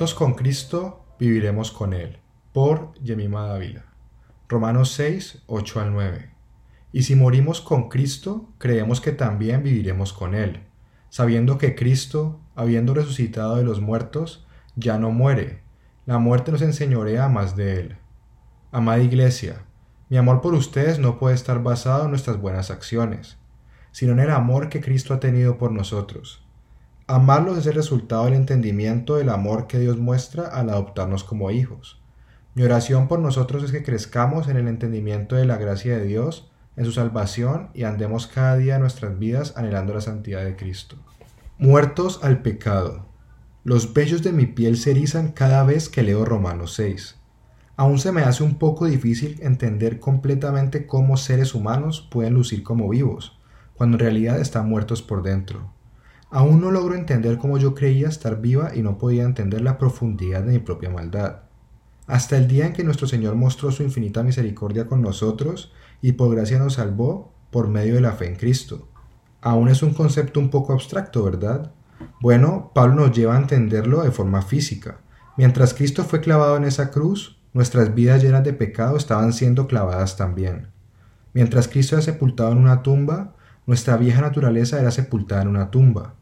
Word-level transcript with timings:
Con 0.00 0.32
Cristo, 0.32 1.04
viviremos 1.18 1.70
con 1.70 1.92
Él. 1.92 2.20
Por 2.54 2.94
Yemima 3.02 3.46
Dávila. 3.46 3.84
Romanos 4.48 4.92
6, 4.92 5.42
8 5.46 5.80
al 5.80 5.92
9. 5.92 6.30
Y 6.90 7.02
si 7.02 7.14
morimos 7.16 7.60
con 7.60 7.90
Cristo, 7.90 8.48
creemos 8.56 9.02
que 9.02 9.12
también 9.12 9.62
viviremos 9.62 10.14
con 10.14 10.34
Él, 10.34 10.60
sabiendo 11.10 11.58
que 11.58 11.74
Cristo, 11.74 12.40
habiendo 12.56 12.94
resucitado 12.94 13.56
de 13.56 13.62
los 13.62 13.82
muertos, 13.82 14.46
ya 14.74 14.98
no 14.98 15.10
muere. 15.10 15.64
La 16.06 16.16
muerte 16.16 16.50
nos 16.50 16.62
enseñorea 16.62 17.28
más 17.28 17.54
de 17.54 17.80
Él. 17.80 17.96
Amada 18.72 19.02
Iglesia, 19.02 19.66
mi 20.08 20.16
amor 20.16 20.40
por 20.40 20.54
ustedes 20.54 20.98
no 20.98 21.18
puede 21.18 21.34
estar 21.34 21.62
basado 21.62 22.04
en 22.04 22.10
nuestras 22.10 22.40
buenas 22.40 22.70
acciones, 22.70 23.36
sino 23.92 24.12
en 24.12 24.20
el 24.20 24.30
amor 24.30 24.70
que 24.70 24.80
Cristo 24.80 25.12
ha 25.12 25.20
tenido 25.20 25.58
por 25.58 25.72
nosotros. 25.72 26.42
Amarlos 27.12 27.58
es 27.58 27.66
el 27.66 27.74
resultado 27.74 28.26
del 28.26 28.34
entendimiento 28.34 29.16
del 29.16 29.30
amor 29.30 29.66
que 29.66 29.80
Dios 29.80 29.98
muestra 29.98 30.46
al 30.46 30.70
adoptarnos 30.70 31.24
como 31.24 31.50
hijos. 31.50 32.00
Mi 32.54 32.62
oración 32.62 33.08
por 33.08 33.18
nosotros 33.18 33.64
es 33.64 33.72
que 33.72 33.82
crezcamos 33.82 34.46
en 34.46 34.56
el 34.56 34.68
entendimiento 34.68 35.34
de 35.34 35.44
la 35.44 35.56
gracia 35.56 35.98
de 35.98 36.04
Dios, 36.04 36.52
en 36.76 36.84
su 36.84 36.92
salvación 36.92 37.70
y 37.74 37.82
andemos 37.82 38.28
cada 38.28 38.56
día 38.56 38.76
en 38.76 38.82
nuestras 38.82 39.18
vidas 39.18 39.54
anhelando 39.56 39.92
la 39.92 40.02
santidad 40.02 40.44
de 40.44 40.54
Cristo. 40.54 40.98
Muertos 41.58 42.20
al 42.22 42.42
pecado. 42.42 43.06
Los 43.64 43.92
vellos 43.92 44.22
de 44.22 44.30
mi 44.30 44.46
piel 44.46 44.76
se 44.76 44.92
erizan 44.92 45.32
cada 45.32 45.64
vez 45.64 45.88
que 45.88 46.04
leo 46.04 46.24
Romanos 46.24 46.74
6. 46.74 47.16
Aún 47.74 47.98
se 47.98 48.12
me 48.12 48.22
hace 48.22 48.44
un 48.44 48.54
poco 48.54 48.86
difícil 48.86 49.36
entender 49.42 49.98
completamente 49.98 50.86
cómo 50.86 51.16
seres 51.16 51.56
humanos 51.56 52.06
pueden 52.08 52.34
lucir 52.34 52.62
como 52.62 52.88
vivos, 52.88 53.36
cuando 53.74 53.96
en 53.96 54.00
realidad 54.00 54.38
están 54.40 54.68
muertos 54.68 55.02
por 55.02 55.24
dentro. 55.24 55.72
Aún 56.32 56.60
no 56.60 56.70
logro 56.70 56.94
entender 56.94 57.38
cómo 57.38 57.58
yo 57.58 57.74
creía 57.74 58.08
estar 58.08 58.40
viva 58.40 58.70
y 58.74 58.82
no 58.82 58.98
podía 58.98 59.24
entender 59.24 59.62
la 59.62 59.78
profundidad 59.78 60.42
de 60.42 60.52
mi 60.52 60.58
propia 60.60 60.88
maldad. 60.88 61.40
Hasta 62.06 62.36
el 62.36 62.46
día 62.46 62.66
en 62.66 62.72
que 62.72 62.84
nuestro 62.84 63.08
Señor 63.08 63.34
mostró 63.34 63.72
su 63.72 63.82
infinita 63.82 64.22
misericordia 64.22 64.86
con 64.86 65.02
nosotros 65.02 65.72
y 66.00 66.12
por 66.12 66.34
gracia 66.34 66.58
nos 66.58 66.74
salvó 66.74 67.32
por 67.50 67.68
medio 67.68 67.94
de 67.94 68.00
la 68.00 68.12
fe 68.12 68.26
en 68.26 68.36
Cristo. 68.36 68.88
Aún 69.40 69.68
es 69.68 69.82
un 69.82 69.92
concepto 69.92 70.38
un 70.38 70.50
poco 70.50 70.72
abstracto, 70.72 71.24
¿verdad? 71.24 71.72
Bueno, 72.20 72.70
Pablo 72.74 72.94
nos 72.94 73.12
lleva 73.16 73.34
a 73.34 73.40
entenderlo 73.40 74.02
de 74.02 74.12
forma 74.12 74.42
física. 74.42 75.00
Mientras 75.36 75.74
Cristo 75.74 76.04
fue 76.04 76.20
clavado 76.20 76.56
en 76.56 76.64
esa 76.64 76.90
cruz, 76.90 77.40
nuestras 77.54 77.92
vidas 77.94 78.22
llenas 78.22 78.44
de 78.44 78.52
pecado 78.52 78.96
estaban 78.96 79.32
siendo 79.32 79.66
clavadas 79.66 80.16
también. 80.16 80.68
Mientras 81.32 81.66
Cristo 81.66 81.96
era 81.96 82.02
sepultado 82.02 82.52
en 82.52 82.58
una 82.58 82.82
tumba, 82.82 83.34
nuestra 83.66 83.96
vieja 83.96 84.20
naturaleza 84.20 84.80
era 84.80 84.90
sepultada 84.90 85.42
en 85.42 85.48
una 85.48 85.70
tumba. 85.70 86.14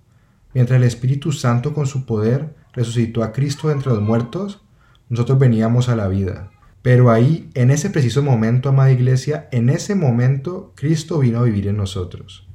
Mientras 0.58 0.78
el 0.78 0.88
Espíritu 0.88 1.30
Santo 1.30 1.72
con 1.72 1.86
su 1.86 2.04
poder 2.04 2.56
resucitó 2.72 3.22
a 3.22 3.30
Cristo 3.30 3.70
entre 3.70 3.92
los 3.92 4.02
muertos, 4.02 4.60
nosotros 5.08 5.38
veníamos 5.38 5.88
a 5.88 5.94
la 5.94 6.08
vida. 6.08 6.50
Pero 6.82 7.12
ahí, 7.12 7.48
en 7.54 7.70
ese 7.70 7.90
preciso 7.90 8.24
momento, 8.24 8.68
amada 8.68 8.90
iglesia, 8.90 9.48
en 9.52 9.68
ese 9.68 9.94
momento 9.94 10.72
Cristo 10.74 11.20
vino 11.20 11.38
a 11.38 11.44
vivir 11.44 11.68
en 11.68 11.76
nosotros. 11.76 12.48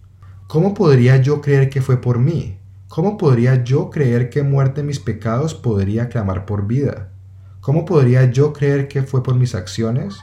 ¿Cómo 0.48 0.74
podría 0.74 1.16
yo 1.22 1.40
creer 1.40 1.70
que 1.70 1.82
fue 1.82 2.02
por 2.02 2.20
mí? 2.20 2.58
¿Cómo 2.90 3.18
podría 3.18 3.64
yo 3.64 3.90
creer 3.90 4.30
que 4.30 4.44
muerte 4.44 4.84
mis 4.84 5.00
pecados 5.00 5.56
podría 5.56 6.10
clamar 6.10 6.46
por 6.46 6.68
vida? 6.68 7.14
¿Cómo 7.62 7.86
podría 7.86 8.30
yo 8.30 8.52
creer 8.52 8.90
que 8.90 9.04
fue 9.04 9.24
por 9.24 9.36
mis 9.36 9.56
acciones? 9.56 10.20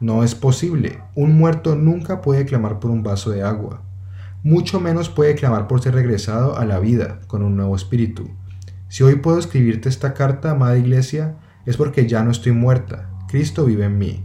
No 0.00 0.22
es 0.22 0.34
posible. 0.34 0.98
Un 1.14 1.38
muerto 1.38 1.76
nunca 1.76 2.20
puede 2.20 2.44
clamar 2.44 2.78
por 2.78 2.90
un 2.90 3.02
vaso 3.02 3.30
de 3.30 3.42
agua 3.42 3.82
mucho 4.42 4.80
menos 4.80 5.08
puede 5.08 5.34
clamar 5.34 5.68
por 5.68 5.80
ser 5.80 5.94
regresado 5.94 6.56
a 6.58 6.64
la 6.64 6.80
vida 6.80 7.20
con 7.28 7.42
un 7.42 7.56
nuevo 7.56 7.76
espíritu. 7.76 8.28
Si 8.88 9.04
hoy 9.04 9.16
puedo 9.16 9.38
escribirte 9.38 9.88
esta 9.88 10.14
carta, 10.14 10.50
amada 10.50 10.76
iglesia, 10.76 11.36
es 11.64 11.76
porque 11.76 12.08
ya 12.08 12.24
no 12.24 12.30
estoy 12.30 12.52
muerta, 12.52 13.08
Cristo 13.28 13.64
vive 13.64 13.84
en 13.84 13.98
mí. 13.98 14.24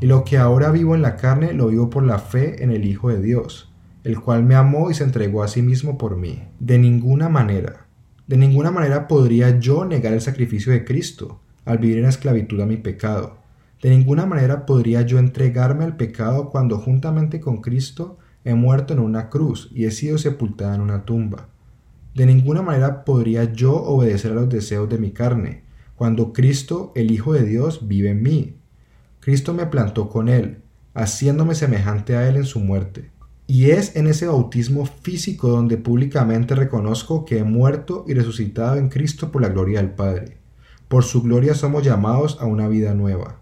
Y 0.00 0.06
lo 0.06 0.24
que 0.24 0.36
ahora 0.36 0.70
vivo 0.70 0.94
en 0.94 1.02
la 1.02 1.16
carne 1.16 1.54
lo 1.54 1.68
vivo 1.68 1.88
por 1.88 2.04
la 2.04 2.18
fe 2.18 2.62
en 2.62 2.70
el 2.70 2.84
Hijo 2.84 3.08
de 3.08 3.22
Dios, 3.22 3.72
el 4.04 4.20
cual 4.20 4.44
me 4.44 4.54
amó 4.54 4.90
y 4.90 4.94
se 4.94 5.04
entregó 5.04 5.42
a 5.42 5.48
sí 5.48 5.62
mismo 5.62 5.96
por 5.96 6.16
mí. 6.16 6.44
De 6.60 6.78
ninguna 6.78 7.30
manera, 7.30 7.86
de 8.26 8.36
ninguna 8.36 8.70
manera 8.70 9.08
podría 9.08 9.58
yo 9.58 9.84
negar 9.84 10.12
el 10.12 10.20
sacrificio 10.20 10.72
de 10.72 10.84
Cristo 10.84 11.40
al 11.64 11.78
vivir 11.78 11.98
en 11.98 12.04
esclavitud 12.04 12.60
a 12.60 12.66
mi 12.66 12.76
pecado. 12.76 13.38
De 13.82 13.88
ninguna 13.88 14.26
manera 14.26 14.66
podría 14.66 15.02
yo 15.02 15.18
entregarme 15.18 15.84
al 15.84 15.96
pecado 15.96 16.50
cuando 16.50 16.78
juntamente 16.78 17.40
con 17.40 17.62
Cristo 17.62 18.18
he 18.46 18.54
muerto 18.54 18.94
en 18.94 19.00
una 19.00 19.28
cruz 19.28 19.70
y 19.74 19.86
he 19.86 19.90
sido 19.90 20.18
sepultada 20.18 20.76
en 20.76 20.80
una 20.80 21.04
tumba. 21.04 21.48
De 22.14 22.26
ninguna 22.26 22.62
manera 22.62 23.04
podría 23.04 23.52
yo 23.52 23.74
obedecer 23.74 24.30
a 24.30 24.36
los 24.36 24.48
deseos 24.48 24.88
de 24.88 24.98
mi 24.98 25.10
carne, 25.10 25.64
cuando 25.96 26.32
Cristo, 26.32 26.92
el 26.94 27.10
Hijo 27.10 27.32
de 27.32 27.44
Dios, 27.44 27.88
vive 27.88 28.10
en 28.10 28.22
mí. 28.22 28.56
Cristo 29.18 29.52
me 29.52 29.66
plantó 29.66 30.08
con 30.08 30.28
Él, 30.28 30.62
haciéndome 30.94 31.56
semejante 31.56 32.14
a 32.14 32.28
Él 32.28 32.36
en 32.36 32.44
su 32.44 32.60
muerte. 32.60 33.10
Y 33.48 33.70
es 33.70 33.96
en 33.96 34.06
ese 34.06 34.28
bautismo 34.28 34.86
físico 34.86 35.48
donde 35.48 35.76
públicamente 35.76 36.54
reconozco 36.54 37.24
que 37.24 37.38
he 37.38 37.44
muerto 37.44 38.04
y 38.06 38.14
resucitado 38.14 38.76
en 38.76 38.90
Cristo 38.90 39.32
por 39.32 39.42
la 39.42 39.48
gloria 39.48 39.80
del 39.80 39.90
Padre. 39.90 40.38
Por 40.86 41.02
su 41.02 41.20
gloria 41.20 41.54
somos 41.54 41.82
llamados 41.82 42.38
a 42.40 42.46
una 42.46 42.68
vida 42.68 42.94
nueva. 42.94 43.40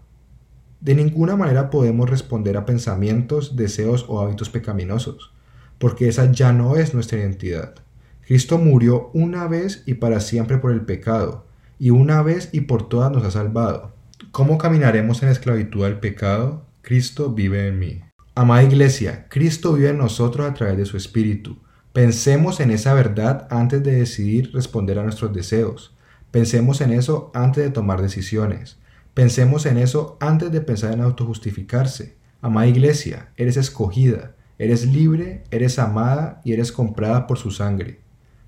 De 0.81 0.95
ninguna 0.95 1.35
manera 1.35 1.69
podemos 1.69 2.09
responder 2.09 2.57
a 2.57 2.65
pensamientos, 2.65 3.55
deseos 3.55 4.05
o 4.07 4.21
hábitos 4.21 4.49
pecaminosos, 4.49 5.33
porque 5.77 6.07
esa 6.07 6.31
ya 6.31 6.53
no 6.53 6.75
es 6.75 6.93
nuestra 6.93 7.19
identidad. 7.19 7.75
Cristo 8.21 8.57
murió 8.57 9.11
una 9.13 9.47
vez 9.47 9.83
y 9.85 9.95
para 9.95 10.19
siempre 10.19 10.57
por 10.57 10.71
el 10.71 10.81
pecado, 10.81 11.45
y 11.79 11.89
una 11.89 12.21
vez 12.21 12.49
y 12.51 12.61
por 12.61 12.89
todas 12.89 13.11
nos 13.11 13.23
ha 13.23 13.31
salvado. 13.31 13.93
¿Cómo 14.31 14.57
caminaremos 14.57 15.21
en 15.23 15.29
esclavitud 15.29 15.85
al 15.85 15.99
pecado? 15.99 16.65
Cristo 16.81 17.31
vive 17.31 17.67
en 17.67 17.79
mí. 17.79 18.01
Amada 18.33 18.63
Iglesia, 18.63 19.27
Cristo 19.29 19.73
vive 19.73 19.89
en 19.89 19.97
nosotros 19.97 20.49
a 20.49 20.53
través 20.53 20.77
de 20.77 20.85
su 20.85 20.97
Espíritu. 20.97 21.57
Pensemos 21.93 22.59
en 22.59 22.71
esa 22.71 22.93
verdad 22.93 23.47
antes 23.49 23.81
de 23.81 23.93
decidir 23.93 24.51
responder 24.53 24.99
a 24.99 25.03
nuestros 25.03 25.33
deseos. 25.33 25.95
Pensemos 26.31 26.81
en 26.81 26.91
eso 26.91 27.31
antes 27.33 27.63
de 27.63 27.69
tomar 27.69 28.01
decisiones. 28.01 28.77
Pensemos 29.15 29.65
en 29.65 29.77
eso 29.77 30.17
antes 30.19 30.51
de 30.51 30.59
pensar 30.59 30.91
en 30.91 30.99
autojustificarse. 30.99 32.17
Amada 32.41 32.67
iglesia, 32.67 33.29
eres 33.37 33.55
escogida, 33.55 34.35
eres 34.59 34.85
libre, 34.85 35.45
eres 35.51 35.79
amada 35.79 36.41
y 36.43 36.51
eres 36.51 36.73
comprada 36.73 37.25
por 37.25 37.37
su 37.37 37.49
sangre. 37.49 38.01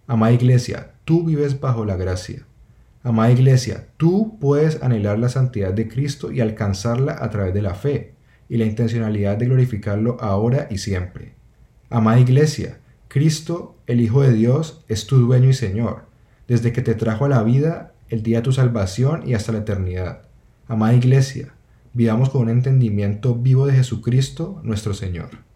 Amada 0.08 0.34
iglesia, 0.34 0.92
tú 1.06 1.24
vives 1.24 1.62
bajo 1.62 1.86
la 1.86 1.96
gracia. 1.96 2.46
Amada 3.02 3.32
iglesia, 3.32 3.88
tú 3.96 4.38
puedes 4.42 4.84
anhelar 4.84 5.20
la 5.20 5.30
santidad 5.30 5.72
de 5.72 5.88
Cristo 5.88 6.34
y 6.34 6.42
alcanzarla 6.42 7.16
a 7.18 7.30
través 7.30 7.54
de 7.54 7.62
la 7.62 7.74
fe 7.74 8.16
y 8.50 8.58
la 8.58 8.66
intencionalidad 8.66 9.38
de 9.38 9.46
glorificarlo 9.46 10.18
ahora 10.20 10.68
y 10.70 10.80
siempre. 10.80 11.36
Amada 11.90 12.20
iglesia, 12.20 12.80
Cristo, 13.08 13.78
el 13.88 14.02
Hijo 14.02 14.22
de 14.22 14.34
Dios, 14.34 14.84
es 14.90 15.08
tu 15.08 15.16
dueño 15.16 15.48
y 15.48 15.54
Señor, 15.54 16.08
desde 16.46 16.74
que 16.74 16.82
te 16.82 16.94
trajo 16.94 17.24
a 17.24 17.30
la 17.30 17.42
vida 17.44 17.94
el 18.10 18.22
día 18.22 18.40
de 18.40 18.44
tu 18.44 18.52
salvación 18.52 19.26
y 19.26 19.34
hasta 19.34 19.54
la 19.54 19.60
eternidad. 19.60 20.27
Amada 20.70 20.96
Iglesia, 20.96 21.54
vivamos 21.94 22.30
con 22.30 22.42
un 22.42 22.50
entendimiento 22.50 23.36
vivo 23.36 23.66
de 23.68 23.74
Jesucristo 23.74 24.60
nuestro 24.64 24.94
Señor. 24.94 25.47